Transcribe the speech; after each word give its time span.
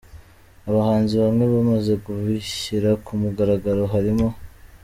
Abahanzi 0.69 1.13
bamwe 1.23 1.45
bamaze 1.53 1.93
kubishyira 2.03 2.89
kumugaragaro 3.05 3.81
harimo:. 3.93 4.27